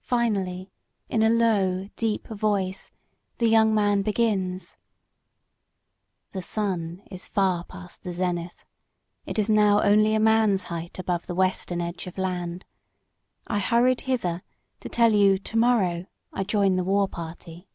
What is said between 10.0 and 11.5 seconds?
a man's height above the